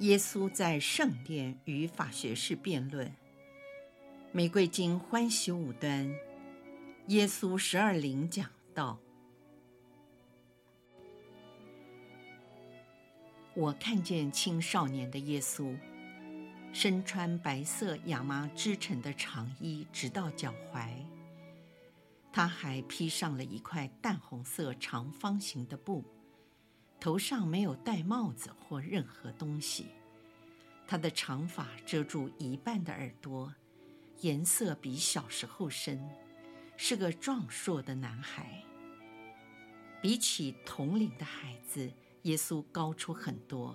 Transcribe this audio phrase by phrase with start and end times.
[0.00, 3.12] 耶稣在圣殿与法学士辩论。
[4.32, 6.10] 玫瑰经欢喜五端，
[7.08, 8.98] 耶稣十二龄讲道。
[13.52, 15.76] 我看见青少年的耶稣，
[16.72, 20.88] 身穿白色亚麻织成的长衣，直到脚踝。
[22.32, 26.02] 他还披上了一块淡红色长方形的布。
[27.00, 29.86] 头上没有戴帽子或任何东西，
[30.86, 33.52] 他的长发遮住一半的耳朵，
[34.20, 35.98] 颜色比小时候深，
[36.76, 38.62] 是个壮硕的男孩。
[40.02, 41.90] 比起同龄的孩子，
[42.22, 43.74] 耶稣高出很多，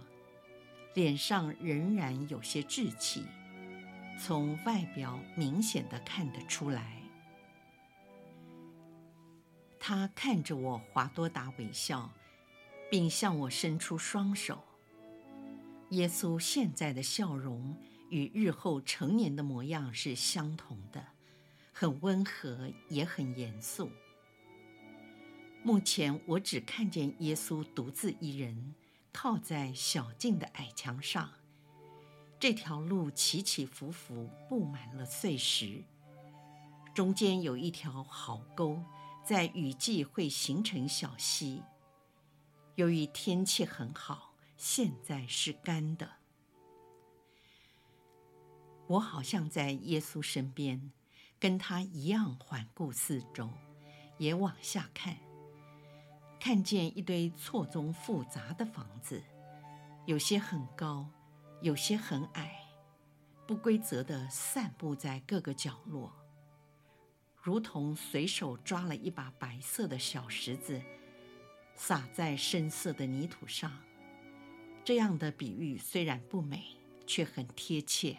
[0.94, 3.26] 脸上仍然有些稚气，
[4.20, 7.02] 从外表明显的看得出来。
[9.80, 12.12] 他看着我，华多达微笑。
[12.90, 14.64] 并向我伸出双手。
[15.90, 17.78] 耶稣现在的笑容
[18.10, 21.06] 与日后成年的模样是相同的，
[21.72, 23.90] 很温和，也很严肃。
[25.64, 28.76] 目前我只看见耶稣独自一人，
[29.12, 31.30] 靠在小径的矮墙上。
[32.40, 35.84] 这条路起起伏伏，布满了碎石，
[36.94, 38.80] 中间有一条壕沟，
[39.24, 41.64] 在雨季会形成小溪。
[42.76, 46.18] 由于天气很好，现在是干的。
[48.88, 50.92] 我好像在耶稣身边，
[51.40, 53.50] 跟他一样环顾四周，
[54.18, 55.18] 也往下看，
[56.38, 59.24] 看见一堆错综复杂的房子，
[60.06, 61.10] 有些很高，
[61.62, 62.60] 有些很矮，
[63.48, 66.12] 不规则地散布在各个角落，
[67.42, 70.82] 如同随手抓了一把白色的小石子。
[71.76, 73.72] 撒在深色的泥土上，
[74.84, 76.64] 这样的比喻虽然不美，
[77.06, 78.18] 却很贴切。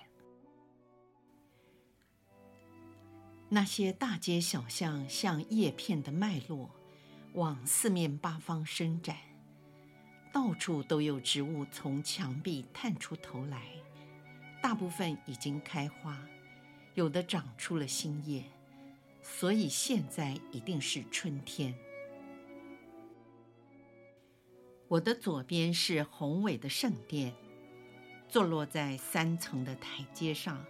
[3.49, 6.71] 那些大街小巷像叶片的脉络，
[7.35, 9.17] 往四面八方伸展，
[10.33, 13.63] 到处都有植物从墙壁探出头来，
[14.61, 16.21] 大部分已经开花，
[16.95, 18.43] 有的长出了新叶，
[19.23, 21.73] 所以现在一定是春天。
[24.89, 27.35] 我的左边是宏伟的圣殿，
[28.29, 30.65] 坐落在三层的台阶上，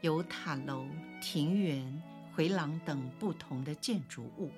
[0.00, 0.84] 有塔楼、
[1.20, 2.02] 庭园、
[2.34, 4.50] 回廊等不同的建筑物。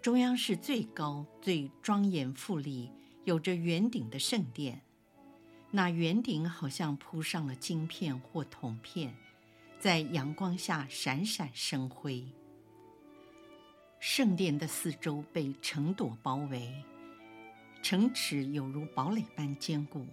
[0.00, 2.90] 中央是最高、最庄严富丽、
[3.22, 4.82] 有着圆顶的圣殿，
[5.70, 9.14] 那圆顶好像铺上了金片或铜片，
[9.78, 12.26] 在阳光下闪闪生辉。
[14.00, 16.84] 圣殿的四周被城墙包围。
[17.82, 20.06] 城池有如堡垒般坚固，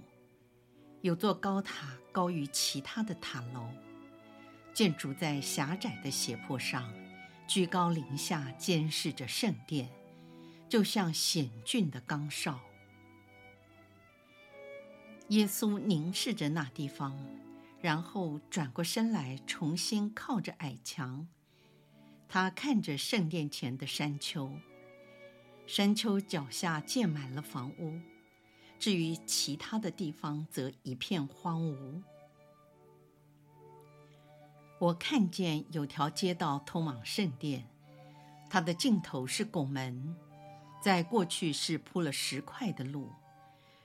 [1.02, 3.70] 有座高塔高于其他的塔楼，
[4.74, 6.92] 建筑在狭窄的斜坡上，
[7.48, 9.88] 居高临下监视着圣殿，
[10.68, 12.60] 就像险峻的岗哨。
[15.28, 17.16] 耶稣凝视着那地方，
[17.80, 21.28] 然后转过身来，重新靠着矮墙。
[22.28, 24.52] 他看着圣殿前的山丘。
[25.70, 27.94] 山丘脚下建满了房屋，
[28.80, 32.02] 至于其他的地方则一片荒芜。
[34.80, 37.70] 我看见有条街道通往圣殿，
[38.50, 40.16] 它的尽头是拱门，
[40.82, 43.12] 在过去是铺了石块的路，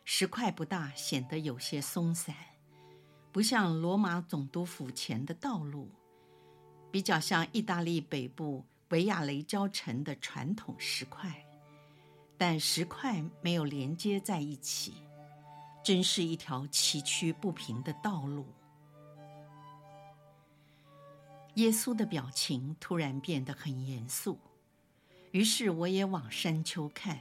[0.06, 2.34] 石块不大，显得有些松散，
[3.30, 5.90] 不像罗马总督府前的道路，
[6.90, 11.43] 比较像意大利北部维亚雷焦城的传统石块。
[12.36, 14.94] 但石块没有连接在一起，
[15.82, 18.46] 真是一条崎岖不平的道路。
[21.54, 24.38] 耶稣的表情突然变得很严肃，
[25.30, 27.20] 于是我也往山丘看，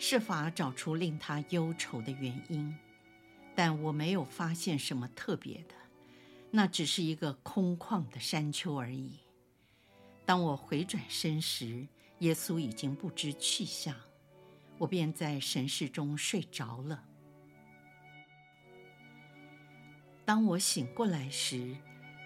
[0.00, 2.76] 设法找出令他忧愁的原因，
[3.54, 5.74] 但我没有发现什么特别的，
[6.50, 9.20] 那只是一个空旷的山丘而已。
[10.24, 11.86] 当我回转身时，
[12.18, 13.94] 耶稣已经不知去向。
[14.78, 17.02] 我便在神室中睡着了。
[20.24, 21.76] 当我醒过来时，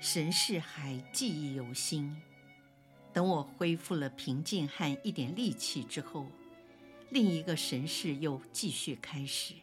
[0.00, 2.16] 神事还记忆犹新。
[3.12, 6.26] 等我恢复了平静和一点力气之后，
[7.10, 9.54] 另一个神事又继续开始。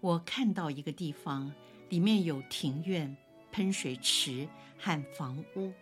[0.00, 1.52] 我看到一个地方，
[1.88, 3.16] 里面有庭院、
[3.50, 4.48] 喷水池
[4.78, 5.72] 和房屋，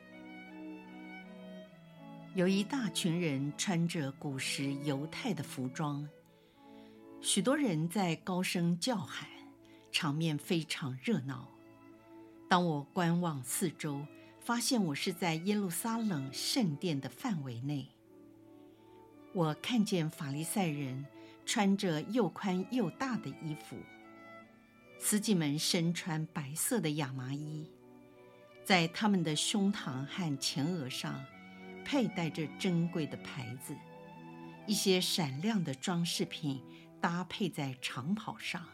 [2.35, 6.09] 有一大群人穿着古时犹太的服装，
[7.21, 9.29] 许多人在高声叫喊，
[9.93, 11.49] 场面非常热闹。
[12.49, 14.05] 当我观望四周，
[14.41, 17.87] 发现我是在耶路撒冷圣殿的范围内。
[19.33, 21.07] 我看见法利赛人
[21.47, 23.77] 穿着又宽又大的衣服。
[24.99, 27.71] 司机们身穿白色的亚麻衣，
[28.65, 31.25] 在他们的胸膛和前额上
[31.85, 33.77] 佩戴着珍贵的牌子，
[34.67, 36.63] 一些闪亮的装饰品
[37.01, 38.67] 搭配在长袍上，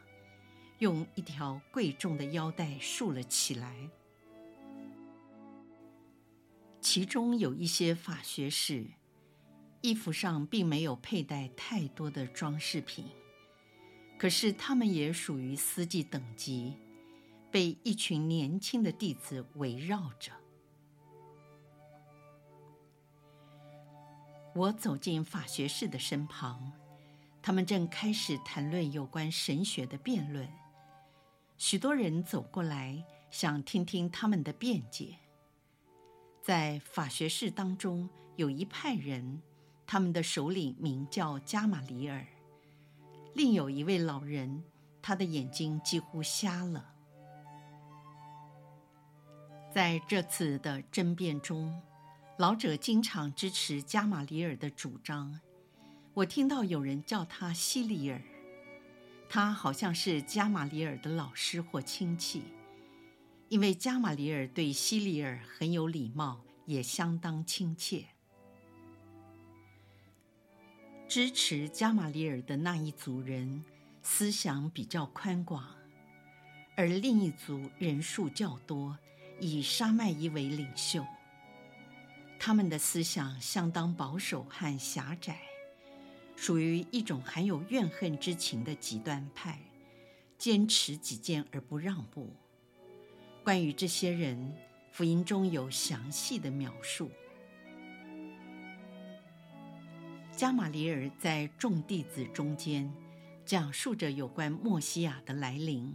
[0.78, 3.90] 用一条贵重的腰带束了起来。
[6.80, 8.86] 其中有一些法学士，
[9.82, 13.04] 衣服上并没有佩戴太多的装饰品。
[14.18, 16.74] 可是他们也属于司祭等级，
[17.50, 20.32] 被一群年轻的弟子围绕着。
[24.60, 26.70] 我走进法学士的身旁，
[27.40, 30.46] 他们正开始谈论有关神学的辩论。
[31.56, 35.16] 许多人走过来，想听听他们的辩解。
[36.42, 39.40] 在法学士当中，有一派人，
[39.86, 42.26] 他们的首领名叫加玛里尔。
[43.34, 44.62] 另有一位老人，
[45.00, 46.92] 他的眼睛几乎瞎了。
[49.72, 51.80] 在这次的争辩中，
[52.40, 55.38] 老者经常支持加玛里尔的主张。
[56.14, 58.18] 我听到有人叫他希里尔，
[59.28, 62.44] 他好像是加玛里尔的老师或亲戚，
[63.50, 68.06] 因为加玛里尔对希里尔很有礼貌，也相当亲切。
[71.06, 73.62] 支持加玛里尔的那一组人
[74.00, 75.62] 思想比较宽广，
[76.74, 78.96] 而另一组人数较多，
[79.38, 81.04] 以沙麦伊为领袖。
[82.42, 85.38] 他们的思想相当保守和狭窄，
[86.34, 89.60] 属于一种含有怨恨之情的极端派，
[90.38, 92.34] 坚持己见而不让步。
[93.44, 94.56] 关于这些人，
[94.90, 97.10] 福音中有详细的描述。
[100.34, 102.90] 加玛里尔在众弟子中间
[103.44, 105.94] 讲述着有关默西亚的来临。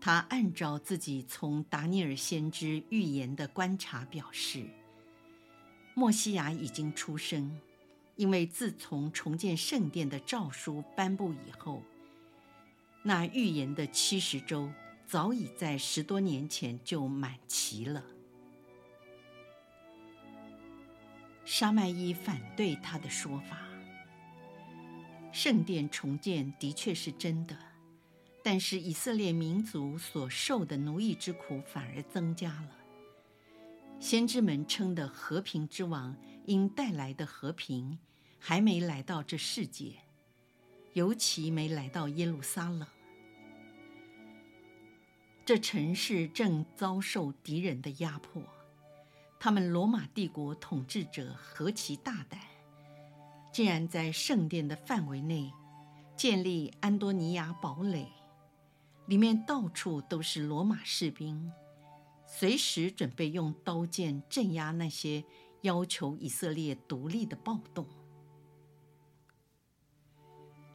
[0.00, 4.68] 他按照自己从达尼尔先知预言的观察表示，
[5.98, 7.58] 莫西亚已经出生，
[8.14, 11.82] 因为自从重建圣殿的诏书颁布以后，
[13.02, 14.70] 那预言的七十周
[15.08, 18.04] 早已在十多年前就满齐了。
[21.44, 23.58] 沙麦伊反对他的说法。
[25.32, 27.58] 圣殿重建的确是真的，
[28.44, 32.77] 但是以色列民族所受的奴役之苦反而增加了。
[34.00, 37.98] 先知们称的和平之王应带来的和平，
[38.38, 39.92] 还没来到这世界，
[40.92, 42.86] 尤其没来到耶路撒冷。
[45.44, 48.42] 这城市正遭受敌人的压迫。
[49.40, 52.40] 他们罗马帝国统治者何其大胆，
[53.52, 55.52] 竟然在圣殿的范围内
[56.16, 58.08] 建立安多尼亚堡垒，
[59.06, 61.50] 里面到处都是罗马士兵，
[62.30, 65.24] 随时准备用刀剑镇压那些
[65.62, 67.86] 要求以色列独立的暴动。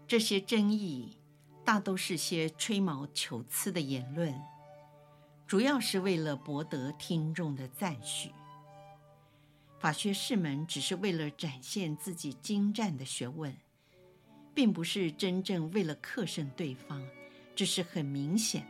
[0.08, 1.18] 这些争议
[1.64, 4.34] 大都是些吹毛求疵的言论，
[5.46, 8.32] 主要是为了博得听众的赞许。
[9.80, 13.56] 法学士们只是为了展现自己精湛的学问，
[14.56, 17.06] 并不是真正为了克胜对方，
[17.56, 18.66] 这是很明显。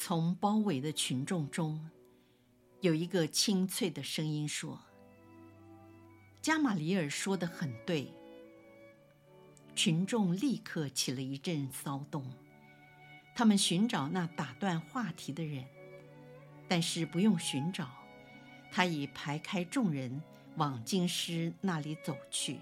[0.00, 1.90] 从包围的群众中，
[2.80, 4.80] 有一个清脆的声音说
[6.40, 8.14] ：“加玛里尔说的很对。”
[9.74, 12.24] 群众立刻起了一阵骚动，
[13.34, 15.64] 他们寻找那打断话题的人。
[16.68, 17.90] 但是不用寻找，
[18.70, 20.22] 他已排开众人
[20.54, 22.58] 往京师那里走去。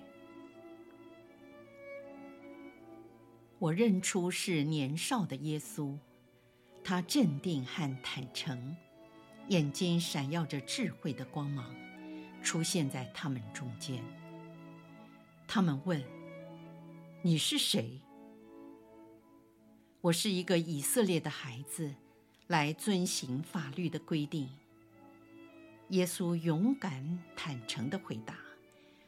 [3.58, 5.98] 我认出是年少的耶稣，
[6.88, 8.76] 他镇定和坦诚，
[9.48, 11.74] 眼睛闪耀着智慧的光芒，
[12.44, 14.00] 出现在他们中间。
[15.48, 16.00] 他们问
[17.22, 18.00] ：“你是谁？”
[20.00, 21.92] 我是一个以色列的孩子，
[22.46, 24.48] 来遵行法律的规定。”
[25.90, 28.38] 耶稣勇敢坦诚的回答，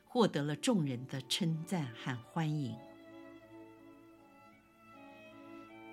[0.04, 2.76] 获得了众人的称赞和欢迎。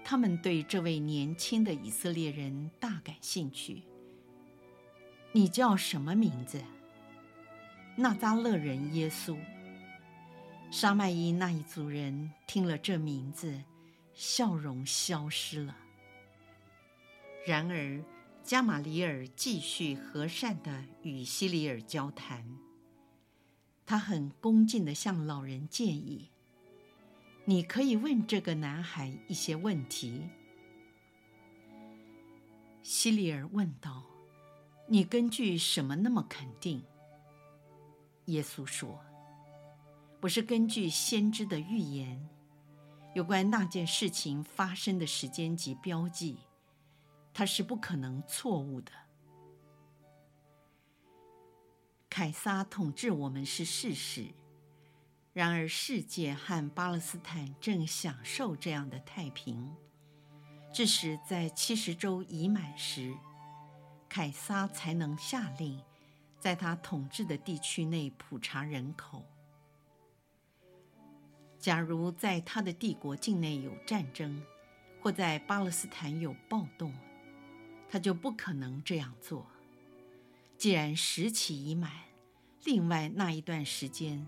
[0.08, 3.82] 他们对这位年轻的以色列人大感兴趣。
[5.32, 6.62] 你叫什么名字？
[7.98, 9.36] 纳扎勒人耶稣。
[10.70, 13.60] 沙麦伊那一族人听了这名字，
[14.14, 15.76] 笑容消失了。
[17.48, 18.04] 然而，
[18.44, 22.46] 加玛里尔继续和善地与希里尔交谈。
[23.88, 26.30] 他很恭敬地向老人建议
[27.46, 30.30] ：“你可以问这个男孩一些问题。”
[32.84, 34.04] 希里尔问道
[34.88, 36.84] ：“你根据什么那么肯定？”
[38.26, 39.00] 耶稣说
[40.22, 42.28] ：“我是根据先知的预言，
[43.14, 46.40] 有关那件事情发生的时间及标记。”
[47.38, 48.94] 他是不可能错误的。
[52.10, 54.28] 凯撒统治我们是事实，
[55.36, 59.70] 然而世界和巴勒斯坦正享受这样的太平，
[60.74, 63.14] 致使在七十周已满时，
[64.08, 65.78] 凯撒才能下令
[66.40, 69.26] 在他统治的地区内普查人口。
[71.60, 74.42] 假如在他的帝国境内有战争，
[75.02, 76.94] 或在巴勒斯坦有暴动，
[77.90, 79.46] 他就不可能这样做。
[80.58, 81.92] 既然时期已满，
[82.64, 84.26] 另外那一段时间，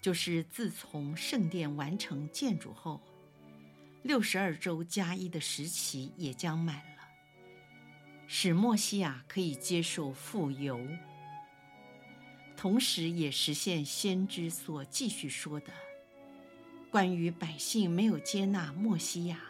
[0.00, 3.00] 就是自从圣殿完成建筑后，
[4.02, 7.02] 六十二周加一的时期也将满了，
[8.28, 10.80] 使墨西亚可以接受傅油，
[12.56, 15.72] 同时也实现先知所继续说的，
[16.88, 19.40] 关于百姓没有接纳墨西亚，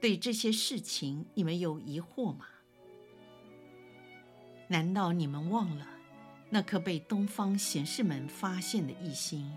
[0.00, 2.46] 对这些事情你们有疑惑吗？
[4.68, 5.86] 难道你们忘了
[6.48, 9.52] 那颗被东方贤士们发现的异星，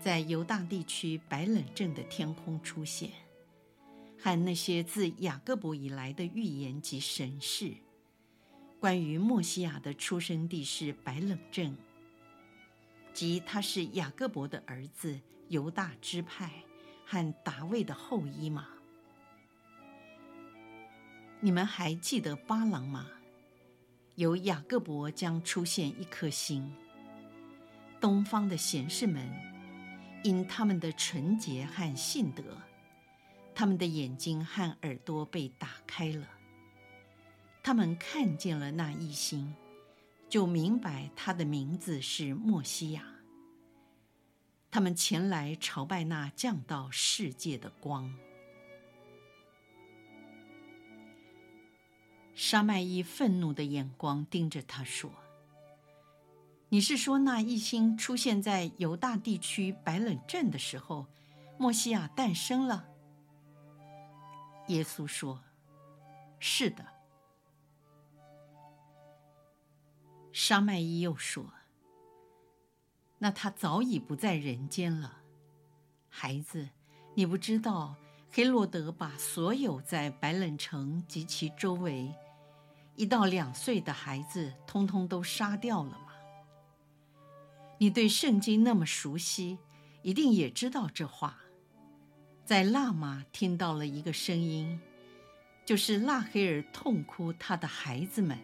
[0.00, 3.10] 在犹大地区白冷镇的天空出现，
[4.18, 7.74] 和那些自雅各伯以来的预言及神事，
[8.80, 11.76] 关于默西亚的出生地是白冷镇，
[13.12, 16.50] 即他是雅各伯的儿子，犹大支派
[17.04, 18.68] 和达味的后裔吗？
[21.40, 23.06] 你们还记得巴郎吗？
[24.16, 26.70] 由雅各伯将出现一颗星。
[28.00, 29.30] 东方的贤士们，
[30.24, 32.42] 因他们的纯洁和信德，
[33.54, 36.26] 他们的眼睛和耳朵被打开了。
[37.62, 39.54] 他们看见了那一星，
[40.28, 43.04] 就明白他的名字是默西亚。
[44.70, 48.14] 他们前来朝拜那降到世界的光。
[52.38, 55.10] 沙麦伊愤怒的眼光盯着他说
[56.68, 61.06] ：“你是说那一星出现在犹大地区白冷镇的时候，
[61.58, 62.88] 默西亚诞生了？”
[64.68, 65.42] 耶稣说
[66.38, 66.84] ：“是的。”
[70.30, 71.54] 沙麦伊又说
[73.16, 75.22] ：“那他早已不在人间了，
[76.10, 76.68] 孩子，
[77.14, 77.96] 你不知道
[78.30, 82.14] 黑洛德把所有在白冷城及其周围。”
[82.96, 86.14] 一到两岁的孩子，通通都杀掉了吗？
[87.78, 89.58] 你对圣经那么熟悉，
[90.02, 91.38] 一定也知道这话。
[92.44, 94.80] 在辣玛听到了一个声音，
[95.64, 98.38] 就是拉黑尔痛哭他的孩子们。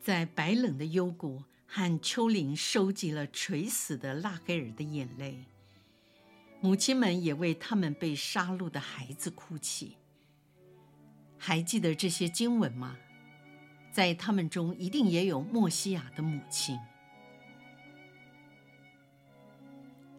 [0.00, 5.44] 在白冷的幽谷和丘陵收集了垂死的拉黑尔的眼泪，
[6.60, 9.97] 母亲们也为他们被杀戮的孩子哭泣。
[11.38, 12.96] 还记得这些经文吗？
[13.90, 16.78] 在他们中一定也有莫西亚的母亲。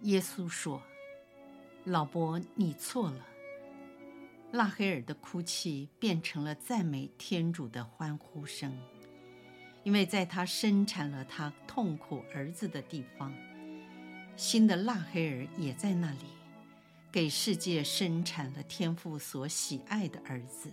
[0.01, 0.81] 耶稣说
[1.85, 3.25] ：“老伯，你错了。”
[4.51, 8.75] 拉黑尔的哭泣变成了赞美天主的欢呼声，
[9.83, 13.31] 因为在他生产了他痛苦儿子的地方，
[14.35, 16.25] 新的拉黑尔也在那里，
[17.11, 20.71] 给世界生产了天父所喜爱的儿子。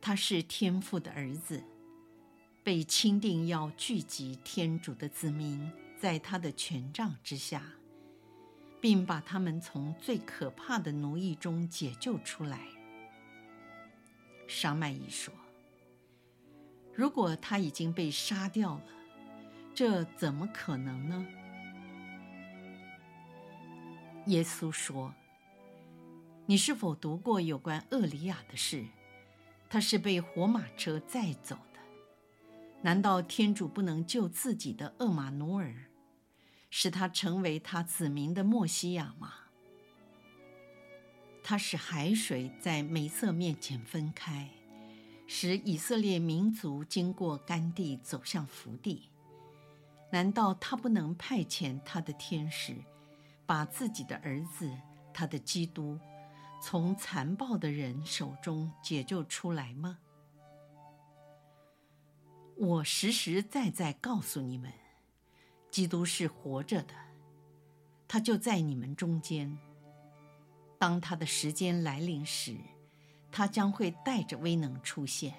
[0.00, 1.62] 他是天父的儿子，
[2.64, 7.62] 被钦定要聚集天主的子民在他的权杖之下，
[8.80, 12.60] 并把他们从最可怕的奴役中解救出来。
[14.48, 15.32] 沙麦伊说
[16.94, 18.84] ：“如果他已经被杀掉了，
[19.74, 21.26] 这怎么可能呢？”
[24.26, 25.14] 耶稣说
[26.46, 28.84] ：“你是否读过有关厄里亚的事？
[29.70, 31.80] 他是被火马车载走的。
[32.82, 35.72] 难道天主不能救自己的厄玛努尔，
[36.70, 39.32] 使他成为他子民的默西亚吗？
[41.42, 44.50] 他使海水在梅瑟面前分开，
[45.26, 49.08] 使以色列民族经过干地走向福地。
[50.10, 52.74] 难道他不能派遣他的天使，
[53.46, 54.68] 把自己的儿子，
[55.14, 55.96] 他的基督？
[56.60, 59.98] 从残暴的人手中解救出来吗？
[62.56, 64.70] 我实实在在告诉你们，
[65.70, 66.94] 基督是活着的，
[68.06, 69.58] 他就在你们中间。
[70.78, 72.58] 当他的时间来临时，
[73.32, 75.34] 他将会带着威能出现。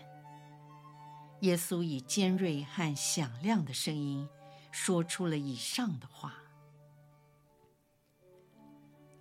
[1.42, 4.28] 耶稣以尖锐和响亮的声音
[4.72, 6.41] 说出了以上的话。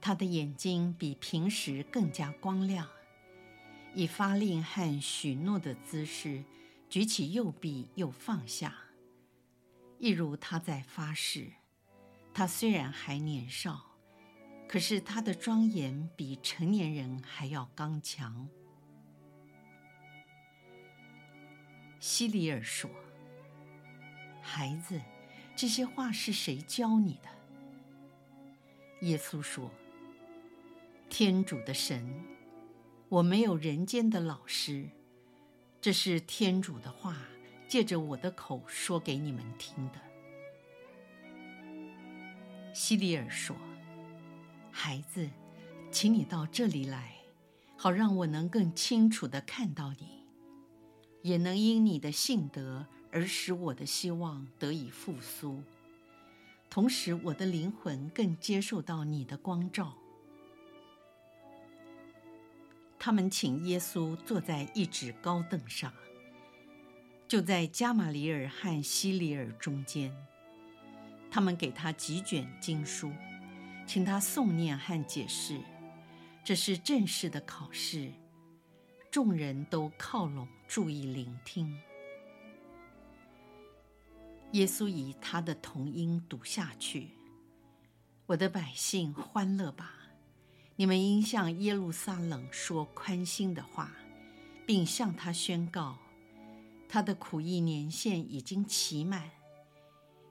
[0.01, 2.89] 他的眼睛比平时更加光亮，
[3.95, 6.43] 以发令和许诺的姿势
[6.89, 8.75] 举起右臂又放下，
[9.99, 11.53] 一如他在发誓。
[12.33, 13.97] 他虽然还年少，
[14.67, 18.49] 可是他的庄严比成年人还要刚强。
[21.99, 22.89] 希里尔说
[24.41, 24.99] ：“孩子，
[25.55, 27.29] 这些话是谁教你的？”
[29.07, 29.71] 耶稣说。
[31.11, 32.09] 天主的神，
[33.09, 34.89] 我没有人间的老师，
[35.81, 37.17] 这是天主的话，
[37.69, 40.01] 借着我的口说给你们听的。
[42.73, 43.57] 希里尔说
[44.71, 45.29] ：“孩子，
[45.91, 47.17] 请你到这里来，
[47.77, 50.23] 好让我能更清楚的看到你，
[51.23, 55.61] 也能因你的性德而使我的希望得以复苏，
[56.71, 59.97] 同时我的灵魂更接受到你的光照。”
[63.03, 65.91] 他们请耶稣坐在一只高凳上，
[67.27, 70.15] 就在加玛里尔和西里尔中间。
[71.31, 73.11] 他们给他几卷经书，
[73.87, 75.59] 请他诵念和解释。
[76.45, 78.13] 这是正式的考试，
[79.11, 81.81] 众人都靠拢，注意聆听。
[84.53, 87.13] 耶稣以他的童音读下去
[88.27, 89.95] ：“我的百姓，欢乐吧。”
[90.81, 93.93] 你们应向耶路撒冷说宽心的话，
[94.67, 95.99] 并向他宣告，
[96.89, 99.31] 他的苦役年限已经期满。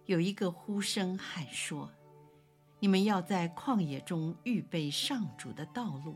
[0.05, 1.93] 有一个呼声喊说
[2.81, 6.15] ：“你们要在旷野中预备上主的道路，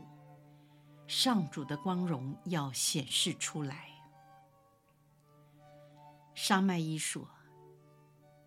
[1.06, 3.88] 上主的光荣要显示出来。”
[6.34, 7.28] 沙麦伊说：“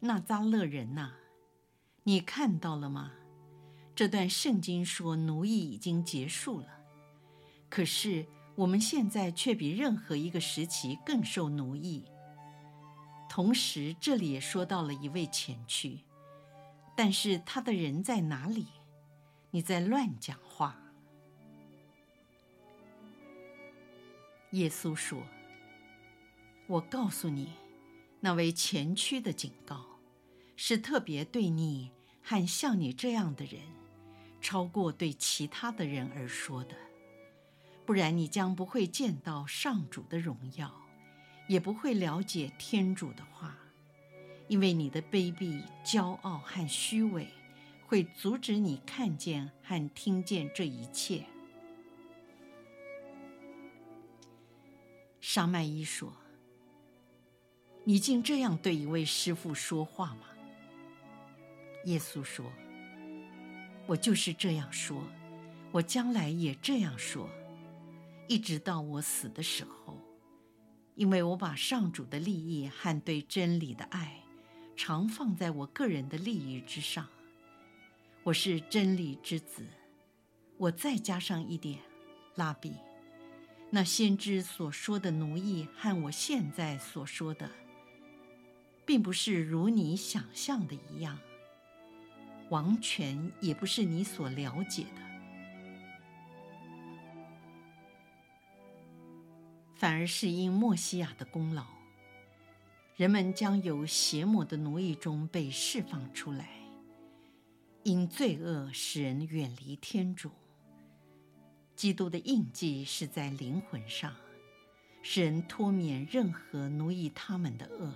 [0.01, 1.13] 那扎勒人呐，
[2.03, 3.13] 你看到了吗？”
[3.97, 6.67] 这段圣经说奴役已经结束了，
[7.67, 12.05] 可是我们现在却比任何一个时期更受奴役。
[13.27, 16.01] 同时，这里也说到了一位前驱，
[16.95, 18.67] 但是他的人在哪里？
[19.49, 20.79] 你在乱讲话。
[24.51, 25.23] 耶稣说
[26.69, 27.49] ：“我告诉你，
[28.19, 29.83] 那位前驱的警告，
[30.55, 31.89] 是特别对你
[32.21, 33.59] 和像你这样的人。”
[34.47, 36.75] 超过对其他的人而说的，
[37.85, 40.73] 不然你将不会见到上主的荣耀，
[41.49, 43.57] 也不会了解天主的话，
[44.47, 47.27] 因为你的卑鄙、骄傲和虚伪
[47.87, 51.25] 会阻止你看见和听见这一切。
[55.19, 56.13] 沙麦伊说
[57.83, 60.27] ：“你竟这样对一位师傅说话吗？”
[61.83, 62.49] 耶稣说。
[63.87, 65.01] 我就是这样说，
[65.71, 67.29] 我将来也这样说，
[68.27, 69.97] 一直到我死的时候，
[70.95, 74.21] 因为我把上主的利益和对真理的爱，
[74.75, 77.07] 常放在我个人的利益之上。
[78.23, 79.65] 我是真理之子。
[80.57, 81.79] 我再加上一点，
[82.35, 82.73] 拉比，
[83.69, 87.49] 那先知所说的奴役和我现在所说的，
[88.85, 91.17] 并不是如你想象的一样。
[92.49, 95.01] 王权也不是你所了解的，
[99.75, 101.65] 反而是因莫西亚的功劳，
[102.95, 106.49] 人们将由邪魔的奴役中被释放出来。
[107.83, 110.31] 因罪恶使人远离天主，
[111.75, 114.13] 基督的印记是在灵魂上，
[115.01, 117.93] 使人脱免任何奴役他们的恶。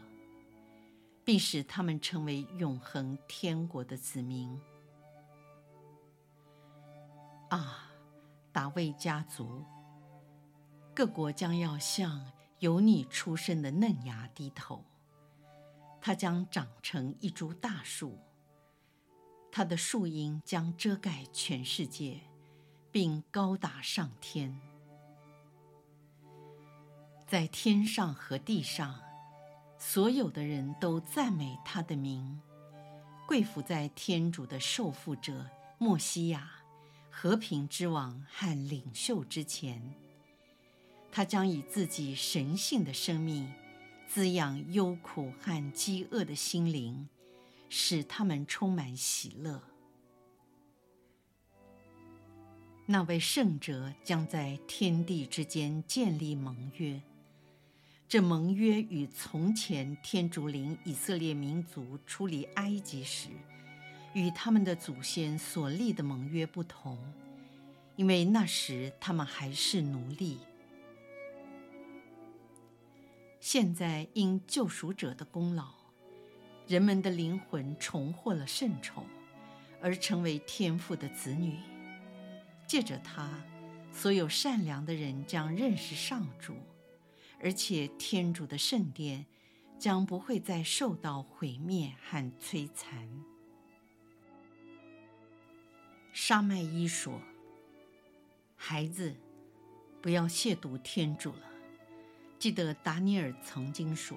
[1.31, 4.59] 并使他们成为永恒天国的子民。
[7.49, 7.89] 啊，
[8.51, 9.63] 大卫家族。
[10.93, 12.21] 各国将要向
[12.59, 14.83] 由你出生的嫩芽低头。
[16.01, 18.19] 它将长成一株大树，
[19.53, 22.19] 它的树荫将遮盖全世界，
[22.91, 24.59] 并高达上天。
[27.25, 28.99] 在天上和地上，
[29.83, 32.39] 所有的人都赞美他的名，
[33.27, 36.51] 跪伏在天主的受傅者默西亚、
[37.09, 39.81] 和平之王和领袖之前。
[41.11, 43.51] 他将以自己神性的生命
[44.07, 47.09] 滋养忧苦和饥饿的心灵，
[47.67, 49.63] 使他们充满喜乐。
[52.85, 57.01] 那位圣者将在天地之间建立盟约。
[58.11, 63.29] 这盟约与从前天主领以色列民族出离埃及时，
[64.13, 66.97] 与他们的祖先所立的盟约不同，
[67.95, 70.39] 因为那时他们还是奴隶。
[73.39, 75.71] 现在因救赎者的功劳，
[76.67, 79.05] 人们的灵魂重获了圣宠，
[79.81, 81.55] 而成为天父的子女。
[82.67, 83.29] 借着他，
[83.93, 86.53] 所有善良的人将认识上主。
[87.43, 89.25] 而且，天主的圣殿
[89.79, 93.09] 将不会再受到毁灭和摧残。
[96.13, 97.19] 沙麦伊说
[98.55, 99.15] ：“孩子，
[100.03, 101.49] 不要亵渎天主了。
[102.37, 104.15] 记得达尼尔曾经说，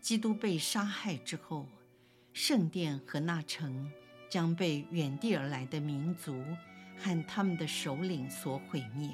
[0.00, 1.68] 基督被杀害之后，
[2.32, 3.92] 圣殿和那城
[4.30, 6.42] 将被远地而来的民族
[6.96, 9.10] 和他们的首领所毁灭。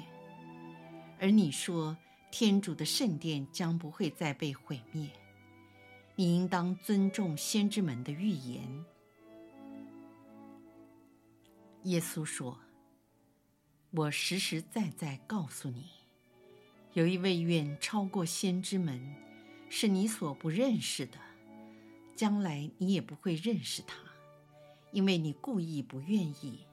[1.19, 1.97] 而你说。”
[2.29, 5.09] 天主的圣殿将不会再被毁灭。
[6.15, 8.85] 你应当尊重先知们的预言。
[11.83, 12.59] 耶稣说
[13.91, 15.85] ：“我实实在在告诉你，
[16.93, 19.15] 有一位远超过先知们，
[19.69, 21.17] 是你所不认识的。
[22.15, 23.95] 将来你也不会认识他，
[24.91, 26.65] 因为你故意不愿意。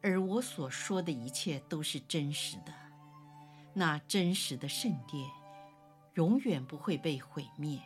[0.00, 2.74] 而我所说的一切都是真实的。”
[3.74, 5.30] 那真实的圣殿
[6.14, 7.80] 永远不会被毁灭，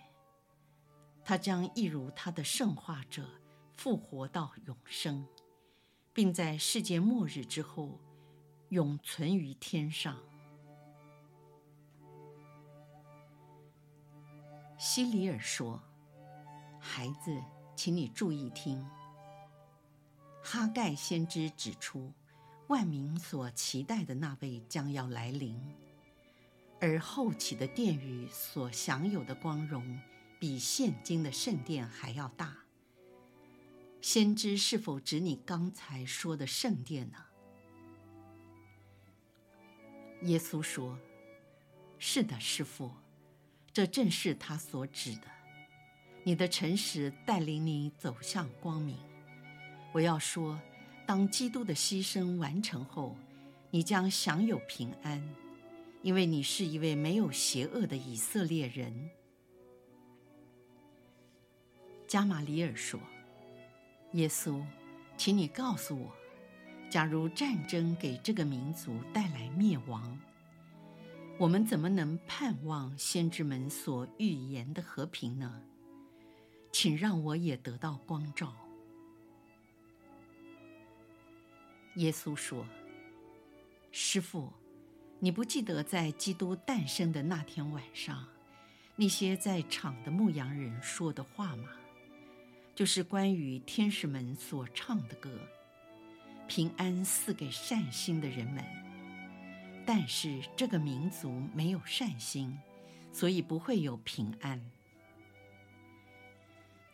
[1.22, 3.28] 它将一如它的圣化者
[3.76, 5.26] 复活到永生，
[6.14, 8.00] 并在世界末日之后
[8.70, 10.16] 永存于天上。
[14.78, 15.80] 希里尔说
[16.80, 17.38] ：“孩子，
[17.76, 18.84] 请你注意听。
[20.42, 22.12] 哈盖先知指出。”
[22.72, 25.60] 万民所期待的那位将要来临，
[26.80, 30.00] 而后起的殿宇所享有的光荣，
[30.40, 32.56] 比现今的圣殿还要大。
[34.00, 37.18] 先知是否指你刚才说的圣殿呢？
[40.22, 40.98] 耶稣说
[42.00, 42.90] ：“是的，师傅，
[43.70, 45.24] 这正是他所指的。
[46.24, 48.96] 你的诚实带领你走向光明。
[49.92, 50.58] 我要说。”
[51.06, 53.16] 当基督的牺牲完成后，
[53.70, 55.22] 你将享有平安，
[56.02, 59.10] 因为你是一位没有邪恶的以色列人。
[62.06, 63.00] 加玛里尔说
[64.12, 64.62] ：“耶稣，
[65.16, 66.12] 请你告诉我，
[66.90, 70.18] 假如战争给这个民族带来灭亡，
[71.38, 75.62] 我们怎么能盼望先知们所预言的和平呢？
[76.70, 78.54] 请让我也得到光照。”
[81.96, 82.66] 耶稣说
[83.92, 84.50] ：“师傅，
[85.18, 88.26] 你不记得在基督诞生的那天晚上，
[88.96, 91.68] 那些在场的牧羊人说的话吗？
[92.74, 95.30] 就是关于天使们所唱的歌，
[96.48, 98.64] 平安赐给善心的人们。
[99.84, 102.58] 但是这个民族没有善心，
[103.12, 104.58] 所以不会有平安。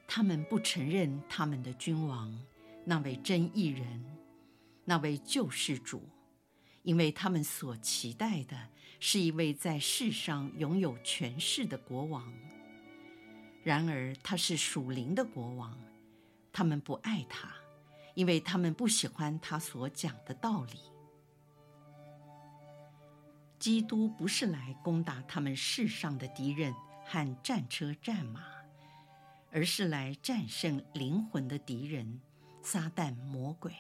[0.09, 2.37] 他们不承认他们的君王，
[2.85, 4.05] 那位真义人。”
[4.89, 6.09] 那位救世主，
[6.83, 8.57] 因为他们所期待的
[8.99, 12.33] 是一位在世上拥有权势的国王。
[13.63, 15.79] 然而他是属灵的国王，
[16.51, 17.53] 他们不爱他，
[18.15, 20.79] 因为他们不喜欢他所讲的道理。
[23.59, 26.75] 基督不是来攻打他们世上的敌人
[27.05, 28.43] 和战车战马，
[29.53, 32.23] 而是来战胜灵魂的敌人——
[32.65, 33.75] 撒旦魔鬼。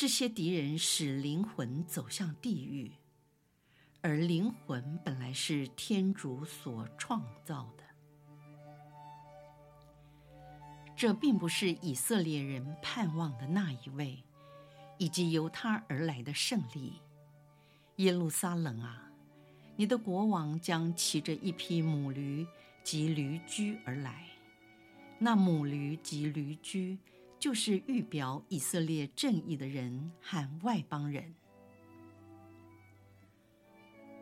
[0.00, 2.90] 这些敌人使灵魂走向地狱，
[4.00, 7.84] 而灵魂本来是天主所创造的。
[10.96, 14.24] 这并不是以色列人盼望的那一位，
[14.96, 16.94] 以及由他而来的胜利。
[17.96, 19.12] 耶路撒冷啊，
[19.76, 22.46] 你的国王将骑着一匹母驴
[22.82, 24.24] 及驴驹而来。
[25.18, 26.96] 那母驴及驴驹，
[27.40, 31.34] 就是预表以色列正义的人和外邦人。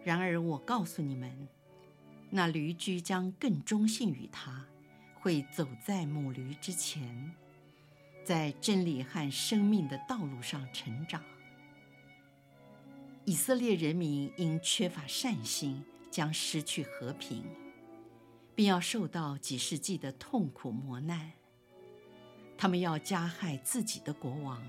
[0.05, 1.49] 然而，我告诉你们，
[2.31, 4.65] 那驴驹将更忠信于他，
[5.21, 7.35] 会走在母驴之前，
[8.25, 11.21] 在真理和生命的道路上成长。
[13.25, 17.43] 以色列人民因缺乏善心，将失去和平，
[18.55, 21.33] 并要受到几世纪的痛苦磨难。
[22.59, 24.61] 他们要加害自己的国王，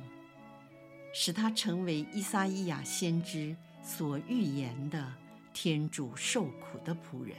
[1.11, 5.13] 使他成为伊撒伊亚先知所预言的。
[5.51, 7.35] 天主受苦的仆人。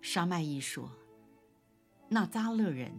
[0.00, 0.88] 沙麦依说
[2.08, 2.92] ：“那扎勒人，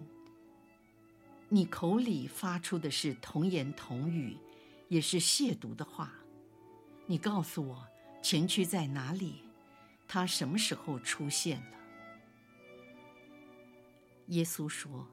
[1.48, 4.36] 你口里发出的是童言童语，
[4.90, 6.12] 也是亵渎的话。
[7.06, 7.88] 你告诉我，
[8.22, 9.44] 前驱在哪里？
[10.08, 11.78] 他什么时候出现了？”
[14.28, 15.08] 耶稣说：“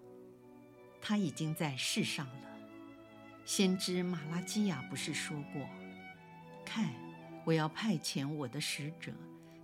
[1.00, 2.48] 他已经在世上了。
[3.44, 5.68] 先知马拉基亚不是说过？”
[6.64, 6.94] 看，
[7.44, 9.12] 我要派遣我的使者，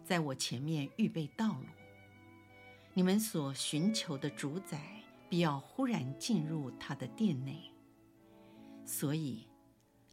[0.05, 1.67] 在我前面预备道路。
[2.93, 7.71] 你们所寻求的主宰，必要忽然进入他的殿内。
[8.85, 9.47] 所以，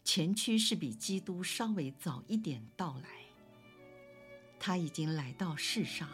[0.03, 3.09] 前驱是比基督稍微早一点到来。
[4.59, 6.07] 他已经来到世上，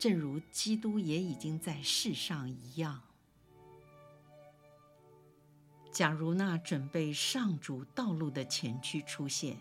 [0.00, 3.02] 正如基督也已经在世上一样。
[5.92, 9.58] 假如那准备上主道路的前驱出现，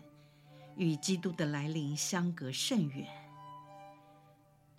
[0.78, 3.06] 与基督的来临相隔甚远，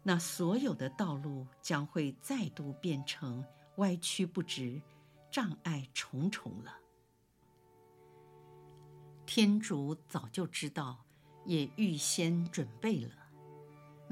[0.02, 3.44] 那所有的道路将会再度变成
[3.76, 4.80] 歪曲不直、
[5.30, 6.74] 障碍重重了。
[9.26, 11.04] 天主早就知道，
[11.44, 13.19] 也预先准备了，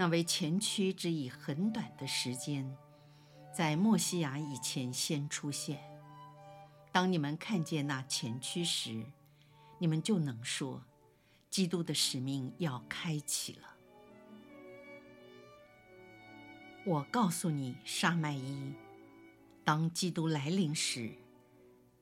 [0.01, 2.73] 那为前驱只以很短的时间，
[3.53, 5.83] 在默西亚以前先出现。
[6.93, 9.05] 当你们看见那前驱时，
[9.79, 10.85] 你们就能说。
[11.51, 13.75] 基督的使命要开启了。
[16.85, 18.75] 我告诉你，沙麦伊，
[19.65, 21.15] 当基督来临时，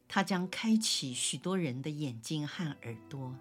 [0.09, 3.35] 他将开启许多人的眼睛和耳朵，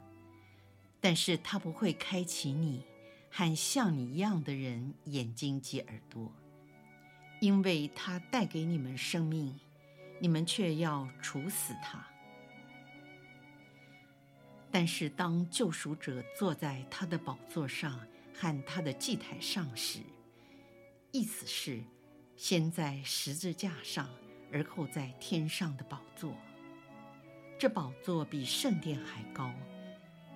[1.01, 2.83] 但是他不会开启你
[3.37, 6.31] 和像你一样的人眼睛及耳朵，
[7.41, 9.59] 因为他带给你们生命，
[10.21, 12.01] 你们却要处死他。
[14.71, 17.99] 但是，当救赎者坐在他的宝座上
[18.33, 19.99] 和他的祭台上时，
[21.11, 21.83] 意思是，
[22.37, 24.07] 先在十字架上，
[24.49, 26.33] 而后在天上的宝座。
[27.59, 29.53] 这宝座比圣殿还高，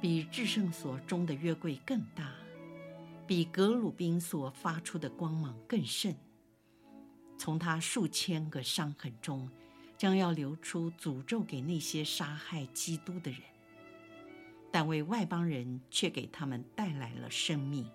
[0.01, 2.29] 比至圣所中的约柜更大，
[3.29, 6.15] 比格鲁宾所发出的光芒更甚。
[7.37, 9.47] 从他数千个伤痕中，
[9.95, 13.39] 将要流出诅咒给那些杀害基督的人。
[14.71, 17.87] 但为外邦人却给他们带来了生命。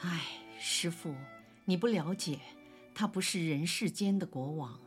[0.00, 0.22] 唉，
[0.58, 1.14] 师父，
[1.66, 2.40] 你不了解，
[2.94, 4.80] 他不是人世间的国王，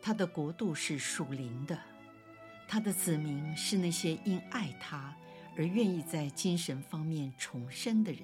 [0.00, 1.76] 他的国度是属灵的，
[2.68, 5.12] 他的子民是那些因爱他
[5.60, 8.22] 而愿意在精神方面重生的人。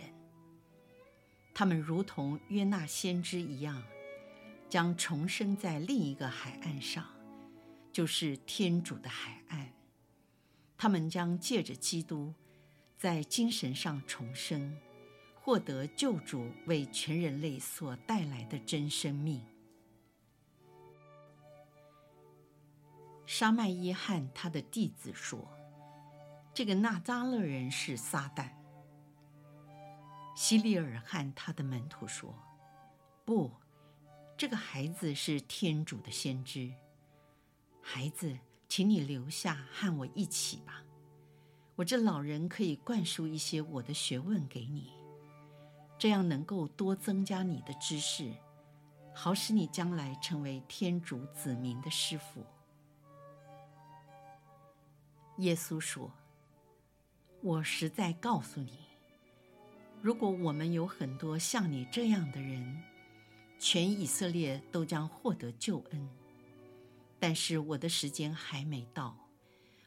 [1.52, 3.82] 他们如同约纳先知一样，
[4.70, 7.04] 将重生在另一个海岸上，
[7.92, 9.70] 就是天主的海岸。
[10.78, 12.32] 他们将借着基督，
[12.96, 14.74] 在精神上重生，
[15.34, 19.42] 获得救主为全人类所带来的真生命。
[23.26, 25.46] 沙麦依和他的弟子说
[26.56, 28.48] ：“这个纳扎勒人是撒旦。”
[30.34, 32.34] 希利尔和他的门徒说
[33.26, 33.52] ：“不，
[34.36, 36.72] 这个孩子是天主的先知。”
[37.80, 38.36] 孩子。
[38.68, 40.82] 请你留下和我一起吧，
[41.76, 44.92] 我这老人可以灌输一些我的学问给你，
[45.96, 48.34] 这样能够多增加你的知识，
[49.14, 52.44] 好使你将来成为天主子民的师傅。
[55.36, 56.10] 耶稣说
[57.42, 58.78] ：“我实在告诉你，
[60.02, 62.82] 如果我们有很多像你这样的人，
[63.58, 66.08] 全以色列都将获得救恩。”
[67.18, 69.16] 但是我的时间还没到，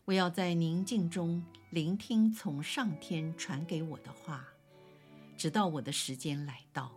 [0.05, 4.47] 我要在宁静中聆听从上天传给我的话，
[5.37, 6.91] 直到我的时间来到。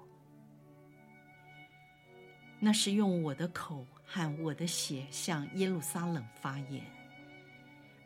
[2.58, 6.82] 那是用我的口和我的血向耶路撒冷发言，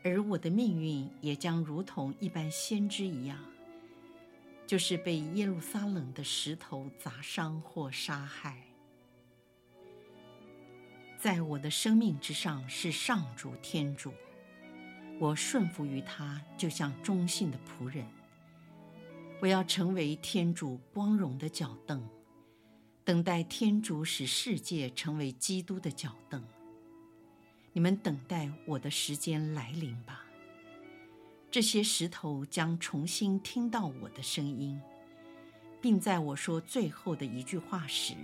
[0.09, 3.37] 而我的命运也将如同一般先知一样，
[4.65, 8.63] 就是被耶路撒冷的石头砸伤或杀害。
[11.17, 14.13] 在我的生命之上是上主天主，
[15.19, 18.05] 我顺服于他，就像忠信的仆人。
[19.39, 22.07] 我要成为天主光荣的脚凳，
[23.03, 26.43] 等待天主使世界成为基督的脚凳。
[27.77, 30.25] 你们等待我的时间来临吧。
[31.51, 34.81] 这些石头将重新听到我的声音，
[35.79, 38.15] 并在我说最后的一句话时，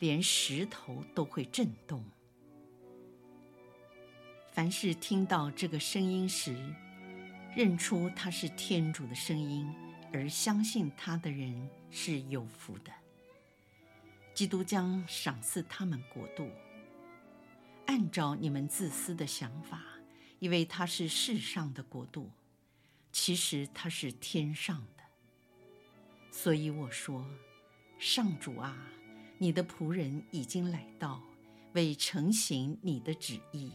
[0.00, 2.04] 连石头都会震动。
[4.52, 6.54] 凡是听到这个声音时，
[7.56, 9.66] 认出它是天主的声音，
[10.12, 12.92] 而相信他的人是有福的。
[14.34, 16.50] 基督将赏赐他们国度，
[17.88, 19.82] 按照你们自私的想法，
[20.40, 22.30] 以为他是世上的国度，
[23.10, 25.02] 其实他是天上的。
[26.30, 27.24] 所以我说，
[27.98, 28.76] 上主啊，
[29.38, 31.22] 你的仆人已经来到，
[31.72, 33.72] 为成行你的旨意，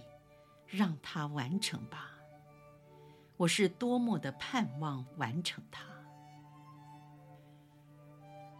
[0.68, 2.12] 让他完成吧。
[3.36, 5.84] 我是多么的盼望完成它。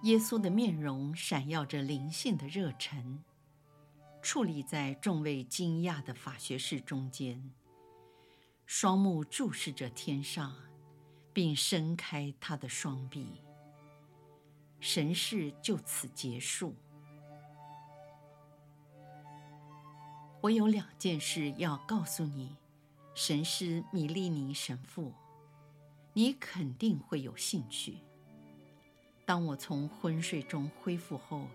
[0.02, 3.24] 耶稣的面容闪耀着灵性的热忱，
[4.24, 7.52] 矗立在众位惊讶的法学士中间，
[8.66, 10.56] 双目注视着天上，
[11.34, 13.42] 并伸开他的双臂。
[14.80, 16.74] 神事就此结束。
[20.40, 22.56] 我有两件事要告诉你，
[23.14, 25.14] 神师米利尼神父，
[26.14, 27.98] 你肯定会有兴趣。
[29.26, 31.46] 当我从昏睡中恢复后，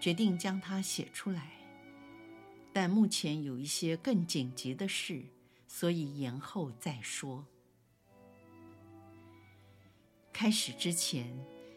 [0.00, 1.52] 决定将它写出来，
[2.72, 5.22] 但目前有一些更紧急的事，
[5.68, 7.44] 所以延后再说。
[10.32, 11.32] 开始之前，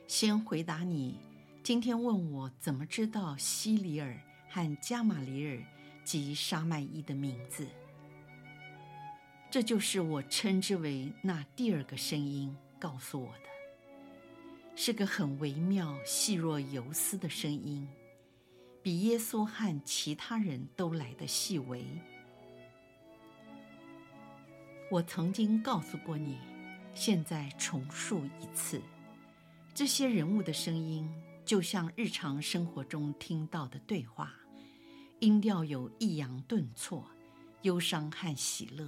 [0.07, 1.19] 先回答你
[1.61, 4.17] 今天问我怎么知道西里尔
[4.49, 5.61] 和加玛里尔
[6.03, 7.67] 及沙麦伊的名字。
[9.51, 13.45] 这就是我称之为那第二个声音告诉我的。
[14.77, 17.87] 是个很微妙、细若游丝的声音，
[18.85, 21.83] 比耶稣和其他人都来得细微。
[24.91, 26.37] 我曾经告诉过你，
[26.93, 28.79] 现在重述一次：
[29.73, 31.11] 这些人物的声音，
[31.43, 34.31] 就像日常生活中听到的对话，
[35.17, 37.09] 音调有抑扬顿挫、
[37.63, 38.87] 忧伤和喜乐，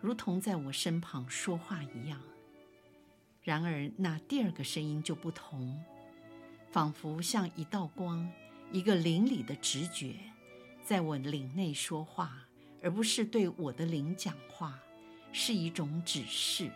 [0.00, 2.20] 如同在我身旁说话一样。
[3.42, 5.76] 然而，那第二个声音就不同，
[6.70, 8.30] 仿佛像一道光，
[8.72, 10.14] 一个灵里的直觉，
[10.82, 12.46] 在我灵内说话，
[12.82, 14.78] 而不是对我的灵讲话，
[15.32, 16.70] 是一种指示。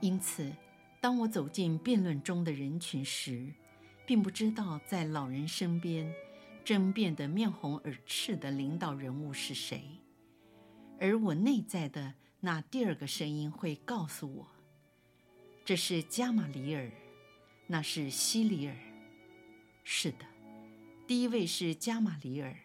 [0.00, 0.52] 因此，
[1.00, 3.52] 当我走进辩论中的人群时，
[4.06, 6.12] 并不知道在老人身边
[6.64, 9.82] 争辩得面红耳赤的领导人物是谁，
[11.00, 12.14] 而我内在的。
[12.40, 14.46] 那第二个声音会告诉我，
[15.64, 16.88] 这是加玛里尔，
[17.70, 18.74] 那是西里尔。
[19.84, 20.24] 是的，
[21.06, 22.56] 第一位是加马里尔，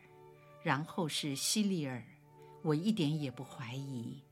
[0.63, 2.01] 然后是西里尔，
[2.61, 4.23] 我一点也不怀疑。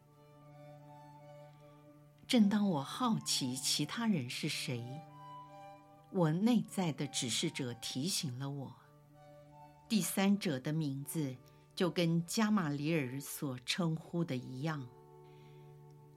[2.25, 4.81] 正当我好奇其他人是谁，
[6.11, 8.73] 我内在的指示者提醒了我，
[9.89, 11.35] 第三者的名字
[11.75, 14.87] 就跟加马里尔所称呼的一样。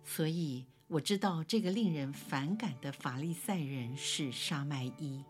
[0.05, 5.25] 所以我知道这个令人反感的法利赛人是沙麦伊。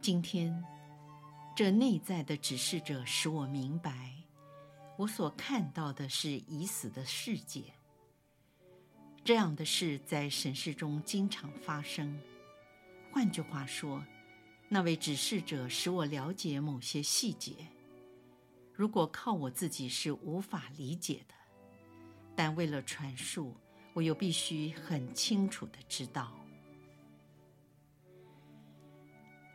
[0.00, 0.62] 今天，
[1.56, 4.12] 这内在的指示者使我明白，
[4.98, 7.64] 我所看到的是已死的世界。
[9.24, 12.20] 这样的事在神事中经常发生。
[13.10, 14.04] 换句话说，
[14.68, 17.54] 那位指示者使我了解某些细节，
[18.74, 21.34] 如果靠我自己是无法理解的。
[22.36, 23.54] 但为了传述，
[23.92, 26.32] 我又必须很清楚地知道。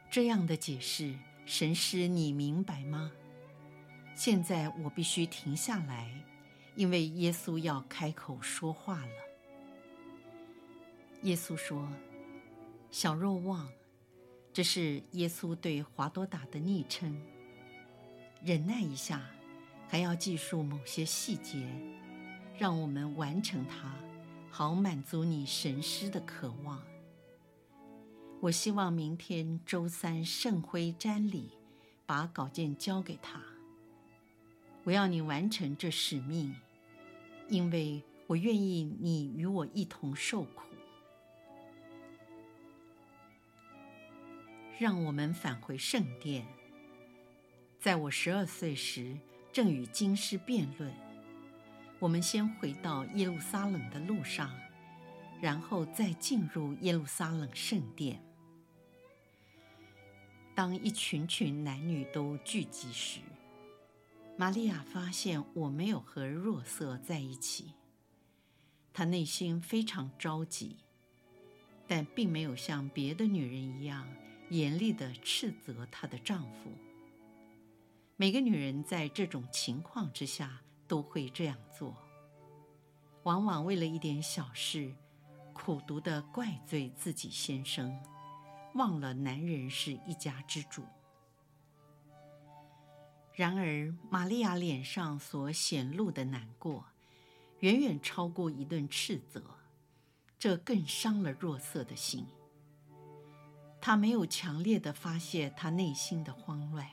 [0.10, 1.14] 这样的解释，
[1.46, 3.12] 神师，你明白吗？
[4.16, 6.12] 现在我必须停下来，
[6.76, 9.12] 因为耶稣要开口说话了。
[11.24, 11.88] 耶稣说
[12.92, 13.70] ：“小若望，
[14.52, 17.22] 这是耶稣对华多达的昵称。
[18.42, 19.30] 忍耐一下，
[19.88, 21.68] 还要记述某些细节。”
[22.60, 23.96] 让我们完成它，
[24.52, 26.84] 好满足你神师的渴望。
[28.42, 31.52] 我希望明天周三圣辉瞻礼，
[32.06, 33.42] 把稿件交给他。
[34.84, 36.54] 我要你完成这使命，
[37.48, 40.68] 因为我愿意你与我一同受苦。
[44.78, 46.46] 让我们返回圣殿。
[47.80, 49.18] 在我十二岁时，
[49.54, 50.94] 正与京师辩论。
[52.00, 54.58] 我们先回到耶路撒冷的路上，
[55.42, 58.24] 然后再进入耶路撒冷圣殿。
[60.56, 63.20] 当一群群男女都聚集时，
[64.38, 67.74] 玛利亚发现我没有和若瑟在一起。
[68.94, 70.78] 她内心非常着急，
[71.86, 74.08] 但并没有像别的女人一样
[74.50, 76.72] 严厉地斥责她的丈夫。
[78.16, 81.96] 每个女人在这种情况之下都会这样做，
[83.24, 84.94] 往往为了一点小事，
[85.54, 87.98] 苦读的怪罪自己先生，
[88.74, 90.84] 忘了男人是一家之主。
[93.34, 96.84] 然而，玛利亚脸上所显露的难过，
[97.60, 99.42] 远远超过一顿斥责，
[100.38, 102.26] 这更伤了若瑟的心。
[103.80, 106.86] 她没有强烈的发泄她内心的慌乱。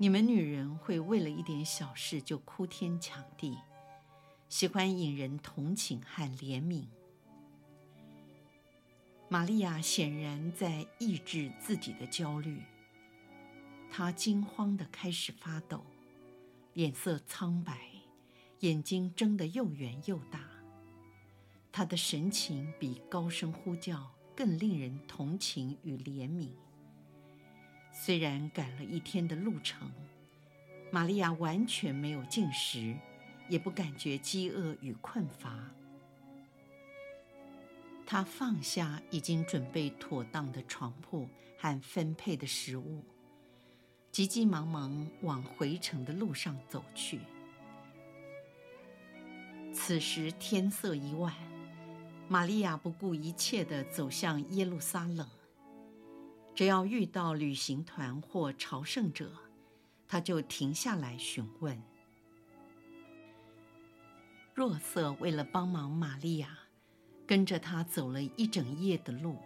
[0.00, 3.58] 你们女人会为了一点小事就哭天抢地，
[4.48, 6.84] 喜欢引人同情和怜悯。
[9.28, 12.62] 玛利亚显然在抑制自己的焦虑。
[13.90, 15.84] 她惊慌地开始发抖，
[16.74, 17.76] 脸色苍白，
[18.60, 20.38] 眼睛睁得又圆又大。
[21.72, 26.50] 她的神情比高声呼叫更令人同情与怜悯。
[28.00, 29.90] 虽然赶了一天的路程，
[30.92, 32.96] 玛利亚完全没有进食，
[33.48, 35.68] 也不感觉饥饿与困乏。
[38.06, 41.28] 她放下已经准备妥当的床铺
[41.58, 43.04] 和分配的食物。
[44.12, 47.18] 急急忙忙往回程的路上走去。
[49.74, 51.34] 此时天色已晚，
[52.28, 55.28] 玛利亚不顾一切地走向耶路撒冷。
[56.58, 59.30] 只要遇到旅行团或朝圣者，
[60.08, 61.80] 他就停下来询问。
[64.54, 66.58] 若瑟为了帮忙玛利亚，
[67.28, 69.38] 跟着他走了一整夜的路，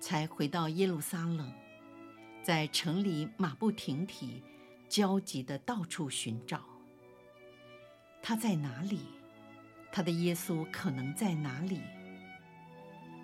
[0.00, 1.52] 才回到耶路撒冷。
[2.42, 4.42] 在城里马不停蹄、
[4.88, 6.64] 焦急地到处寻找。
[8.20, 9.02] 他在哪里？
[9.92, 11.80] 他的耶稣可能在哪里？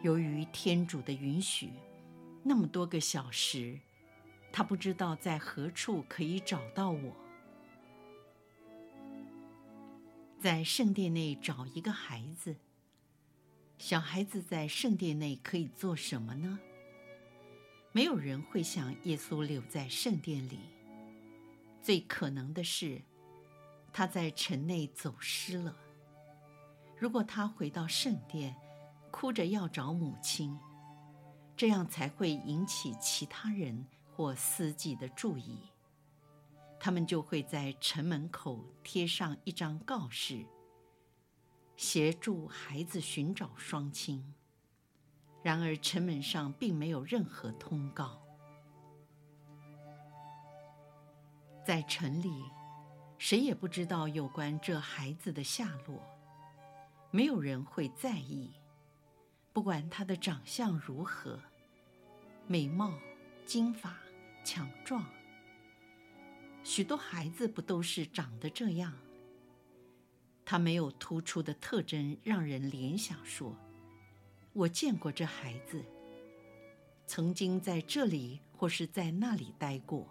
[0.02, 1.72] 由于天主的允许，
[2.48, 3.78] 那么多个小时，
[4.50, 7.14] 他不知道在何处可以找到我。
[10.40, 12.56] 在圣殿内找一个孩子，
[13.76, 16.58] 小孩子在圣殿内可以做什么呢？
[17.92, 20.58] 没有人会想耶稣留在圣殿里。
[21.82, 23.02] 最可能的是，
[23.92, 25.76] 他在城内走失了。
[26.96, 28.56] 如果他回到圣殿，
[29.10, 30.58] 哭着要找母亲，
[31.58, 35.58] 这样才会引起其他人或司机的注意。
[36.78, 40.46] 他们就会在城门口贴上一张告示，
[41.76, 44.24] 协助孩子寻找双亲。
[45.42, 48.22] 然而，城门上并没有任何通告。
[51.66, 52.44] 在城里，
[53.18, 56.00] 谁也不知道有关这孩子的下落，
[57.10, 58.52] 没有人会在意，
[59.58, 61.36] 不管他的长相如何，
[62.46, 62.94] 美貌、
[63.44, 63.98] 金发、
[64.44, 65.04] 强壮。
[66.62, 68.94] 许多孩子不都是长得这样？
[70.44, 73.52] 他没有突出的特征，让人联想说。
[74.52, 75.84] 我见过这孩子，
[77.04, 80.06] 曾经在这里或是在那里待过。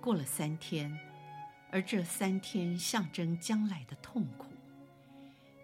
[0.00, 0.96] 过了三天，
[1.72, 4.46] 而这三天象征将来的痛苦——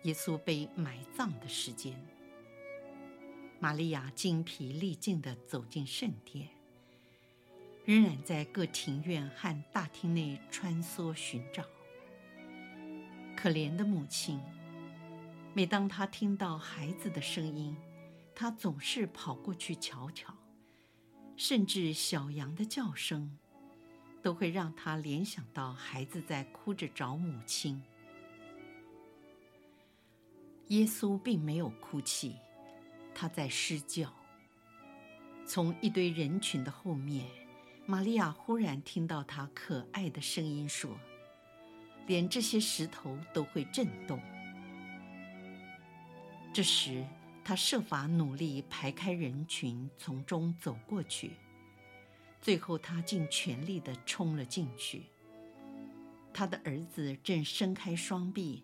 [0.05, 1.95] 耶稣被埋葬的时间。
[3.59, 6.49] 玛利亚精疲力尽地走进圣殿，
[7.85, 11.65] 仍然在各庭院和大厅内穿梭寻找。
[13.37, 14.41] 可怜的母亲。
[15.55, 17.77] 每当她听到孩子的声音，
[18.35, 20.35] 她总是跑过去瞧瞧，
[21.37, 23.39] 甚至小羊的叫声，
[24.21, 27.81] 都会让她联想到孩子在哭着找母亲。
[30.69, 32.37] 耶稣并没有哭泣，
[33.15, 34.13] 他在施教。
[35.47, 37.27] 从一堆人群的后面，
[37.85, 40.99] 玛利亚忽然听到他可爱的声音说
[42.09, 44.19] ：“连这些石头都会震动。”
[46.51, 47.05] 这时，
[47.45, 51.33] 他设法努力排开人群，从中走过去。
[52.41, 55.03] 最后，他尽全力地冲了进去。
[56.33, 58.63] 他的儿子正伸开双臂，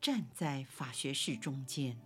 [0.00, 1.98] 站在法学士中间。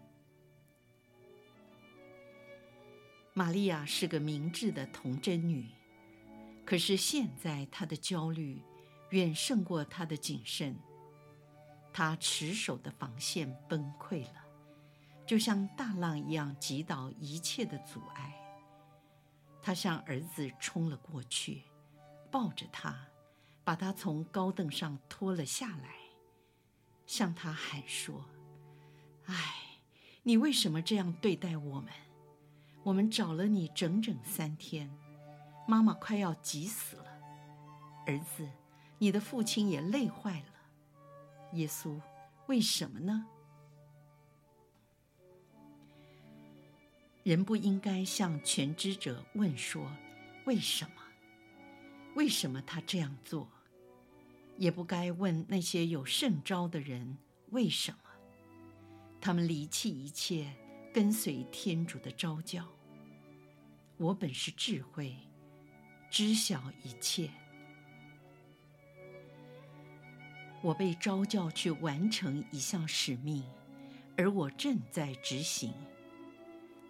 [3.35, 5.71] 玛利亚是个明智的童贞女，
[6.65, 8.63] 可是现在她的焦虑
[9.11, 10.77] 远胜过她的谨慎。
[11.93, 14.45] 她持守的防线崩溃了，
[15.27, 18.35] 就像大浪一样击倒一切的阻碍。
[19.63, 21.63] 她向儿子冲了过去，
[22.31, 23.07] 抱着他，
[23.63, 25.95] 把他从高凳上拖了下来，
[27.13, 28.25] 向他喊说
[29.29, 29.55] ：“唉，
[30.23, 31.93] 你为什么这样对待我们？”
[32.85, 34.91] 我们找了你整整三天，
[35.69, 37.05] 妈妈快要急死了。
[38.07, 38.49] 儿子，
[38.97, 40.47] 你的父亲也累坏了。
[41.53, 42.01] 耶稣，
[42.47, 43.27] 为什么呢？
[47.25, 49.87] 人不应该向全知者问说
[50.47, 51.03] 为什么，
[52.15, 53.47] 为什么他这样做，
[54.57, 57.19] 也不该问那些有圣召的人
[57.51, 57.99] 为什么，
[59.21, 60.53] 他们离弃一切。
[60.95, 62.69] 跟随天主的召教，
[63.97, 65.17] 我本是智慧，
[66.11, 67.31] 知晓一切。
[70.61, 73.43] 我被召教去完成一项使命，
[74.19, 75.73] 而我正在执行。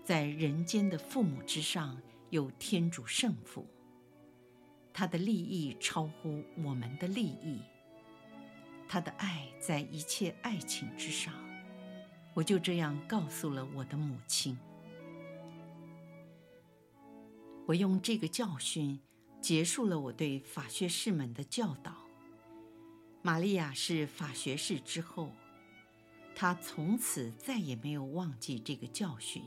[0.02, 1.96] 在人间的父母之上，
[2.30, 3.64] 有天主圣父，
[4.92, 7.60] 他的利益超乎我们的利益，
[8.86, 11.32] 他的爱在一切爱情之上。
[12.34, 14.58] 我就这样告诉了我的母亲。
[17.66, 18.98] 我用这个教训
[19.40, 21.94] 结束了我对法学士们的教导。
[23.22, 25.30] 玛利亚是法学士之后，
[26.34, 29.44] 她从此再也没有忘记这个教训。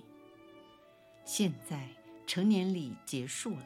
[1.26, 1.90] 现在
[2.26, 3.66] 成年礼结束了，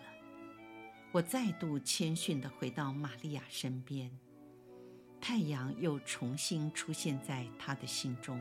[1.11, 4.11] 我再度谦逊地回到玛利亚身边，
[5.19, 8.39] 太阳又重新出现在她的心中。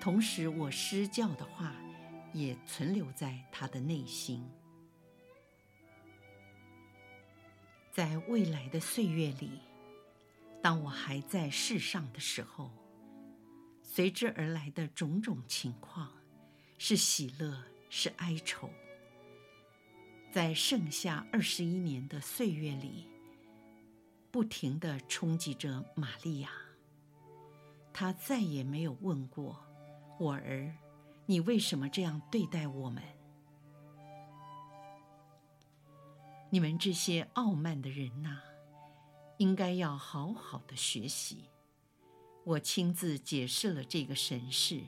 [0.00, 1.74] 同时，我施教的话
[2.34, 4.46] 也存留在他的内心。
[7.90, 9.60] 在未来的岁月里，
[10.60, 12.70] 当我还在世上的时候，
[13.82, 16.12] 随之而来的种种情况，
[16.76, 18.68] 是喜乐，是哀愁。
[20.34, 23.06] 在剩下二十一年的岁月里，
[24.32, 26.50] 不停地冲击着玛利亚。
[27.92, 29.64] 她再也没有问过。
[30.18, 30.76] 我儿，
[31.26, 33.00] 你为什么这样对待我们？
[36.50, 38.40] 你们这些傲慢的人呐，
[39.38, 41.48] 应该要好好的学习。
[42.44, 44.82] 我亲自解释了这个神事，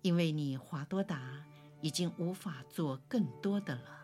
[0.00, 1.44] 因为你华多达
[1.82, 3.98] 已经无法做更多的了。